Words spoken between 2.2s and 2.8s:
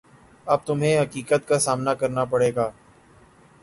پڑے گا